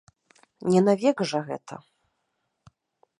[0.75, 1.75] Не навек жа гэта.